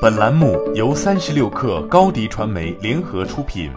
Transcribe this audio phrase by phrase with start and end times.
[0.00, 3.70] 本栏目由三十六克高低传媒联合出品。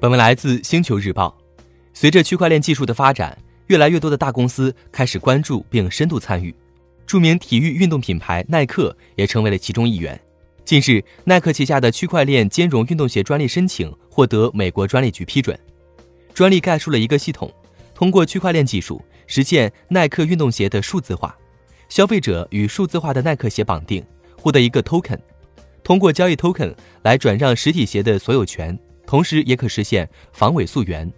[0.00, 1.32] 本文来自星球日报。
[1.94, 3.38] 随着区块链技术的发展，
[3.68, 6.52] 越来越多的大公司开始关注并深度参与。
[7.06, 10.20] 著名体育运动品牌耐克也成为了其中一员。
[10.64, 15.56] 近日，耐克旗下的区块链兼容运动鞋专利申请获得美国专利局批准。
[16.34, 17.48] 专利概述了一个系统，
[17.94, 21.32] 通过区块链技术实现耐克运动鞋的数字化。
[21.88, 24.04] 消费者与数字化的耐克鞋绑定，
[24.36, 25.18] 获得一个 token，
[25.82, 31.10] 通过交易 token 来转让实体鞋的所有权，同时也可实现防伪溯源。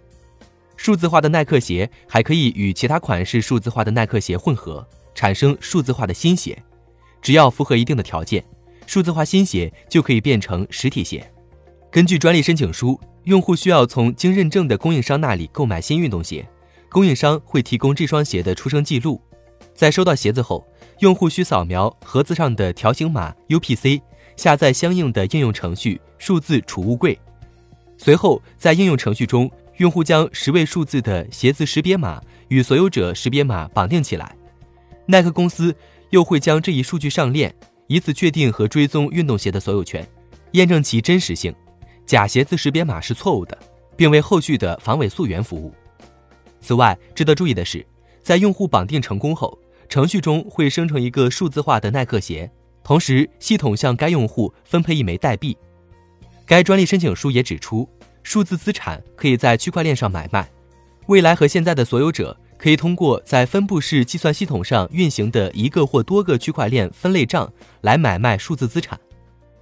[0.77, 6.57] 数字化的耐克鞋还可以与其他款式数字化的耐克鞋混合，产生数字化的新鞋。
[7.21, 8.41] 只要符合一定的条件，
[8.87, 11.29] 数字化新鞋就可以变成实体鞋。
[11.91, 16.47] 根据专利申请书，用户需要从经认证的供应商那里购买新运动鞋，
[16.87, 19.21] 供应商会提供这双鞋的出生记录。
[19.73, 20.65] 在收到鞋子后，
[20.99, 24.01] 用户需扫描盒子上的条形码 UPC，
[24.35, 27.17] 下载相应的应用程序数字储物柜。
[27.97, 34.35] 随后，在应用程序中，用户将十位数字的鞋子识别码与所有者识别码绑定起来。
[35.05, 35.75] 耐克公司
[36.09, 37.53] 又会将这一数据上链，
[37.87, 40.07] 以此确定和追踪运动鞋的所有权，
[40.51, 41.53] 验证其真实性。
[42.05, 43.57] 假鞋子识别码是错误的，
[43.95, 45.73] 并为后续的防伪溯源服务。
[46.61, 47.85] 此外，值得注意的是，
[48.21, 52.49] 在用户绑定成功后，程序中会生成一个数字化的耐克鞋，
[52.83, 55.57] 同时系统向该用户分配一枚代币。
[56.45, 57.87] 该专利申请书也指出，
[58.23, 60.49] 数字资产可以在区块链上买卖，
[61.07, 67.51] 未来和现在的所有者可以通过在分布式计算系统上运行的一个或多个区块链分类账
[67.81, 68.99] 来买卖数字资产。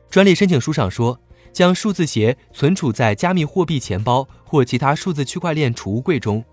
[0.10, 1.20] 专利申请书上说，
[1.52, 6.44] 将数字鞋存储在加密货币钱包或其他数字区块链储物柜中。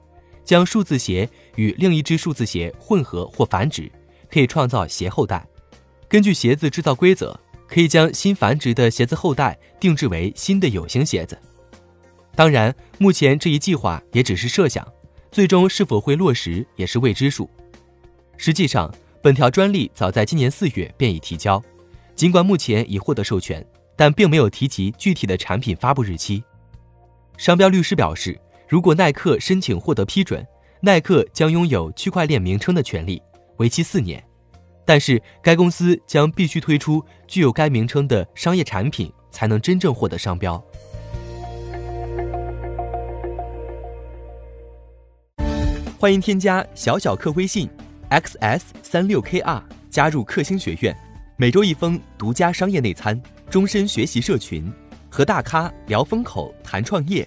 [0.45, 3.91] 将数字鞋与另一只数字鞋混合或繁殖，
[4.31, 5.45] 可以创造鞋后代。
[6.09, 11.37] 根据鞋子制造规则，可以将新繁殖的鞋子后代定制为新的有形鞋子。
[12.37, 14.87] 当然，目前这一计划也只是设想，
[15.33, 17.49] 最终是否会落实也是未知数。
[18.37, 18.93] 实际上，
[19.23, 21.63] 本条专利早在今年四月便已提交，
[22.15, 23.65] 尽管目前已获得授权，
[23.97, 26.45] 但并没有提及具体的产品发布日期。
[27.39, 28.39] 商标律师表示。
[28.67, 30.45] 如果耐克申请获得批准，
[30.81, 33.23] 耐克将拥有区块链名称的权利，
[33.59, 34.23] 为期四年。
[34.87, 40.63] 但是该公司将必须推出具有该名称的商业产品，才能真正获得商标。
[45.99, 47.69] 欢迎添加小小客微信
[48.11, 50.95] ，xs 三六 kr，加入克星学院，
[51.37, 54.71] 每周一封独家商业内参，终身学习社群，
[55.11, 57.27] 和大咖聊风口，谈创业。